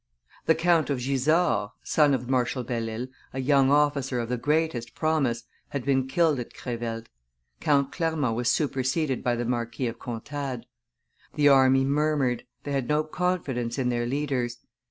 The 0.47 0.55
Count 0.55 0.89
of 0.89 0.97
Gisors, 0.97 1.69
son 1.83 2.15
of 2.15 2.27
Marshal 2.27 2.63
Belle 2.63 2.89
Isle, 2.89 3.07
a 3.33 3.39
young 3.39 3.69
officer 3.69 4.19
of 4.19 4.29
the 4.29 4.37
greatest 4.37 4.95
promise, 4.95 5.43
had 5.69 5.85
been 5.85 6.07
killed 6.07 6.39
at 6.39 6.55
Crevelt; 6.55 7.05
Count 7.59 7.91
Clermont 7.91 8.35
was 8.35 8.49
superseded 8.49 9.23
by 9.23 9.35
the 9.35 9.45
Marquis 9.45 9.85
of 9.85 9.99
Contades. 9.99 10.63
The 11.35 11.49
army 11.49 11.85
murmured; 11.85 12.45
they 12.63 12.71
had 12.71 12.87
no 12.87 13.03
confidence 13.03 13.77
in 13.77 13.89
their 13.89 14.07
leaders. 14.07 14.57